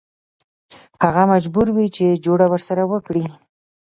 هغه 1.03 1.23
مجبور 1.33 1.67
وي 1.75 1.87
چې 1.95 2.21
جوړه 2.25 2.45
ورسره 2.49 2.83
وکړي. 2.91 3.25